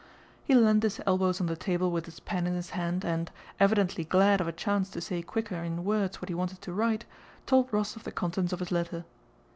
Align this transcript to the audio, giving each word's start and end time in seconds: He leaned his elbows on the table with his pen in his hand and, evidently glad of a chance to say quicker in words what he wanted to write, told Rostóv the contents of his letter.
He 0.43 0.55
leaned 0.55 0.81
his 0.81 0.99
elbows 1.05 1.39
on 1.39 1.45
the 1.45 1.55
table 1.55 1.91
with 1.91 2.05
his 2.05 2.19
pen 2.21 2.47
in 2.47 2.55
his 2.55 2.71
hand 2.71 3.05
and, 3.05 3.29
evidently 3.59 4.03
glad 4.03 4.41
of 4.41 4.47
a 4.47 4.51
chance 4.51 4.89
to 4.89 4.99
say 4.99 5.21
quicker 5.21 5.57
in 5.57 5.83
words 5.83 6.19
what 6.19 6.29
he 6.29 6.33
wanted 6.33 6.59
to 6.63 6.73
write, 6.73 7.05
told 7.45 7.69
Rostóv 7.69 8.01
the 8.01 8.11
contents 8.11 8.51
of 8.51 8.57
his 8.57 8.71
letter. 8.71 9.05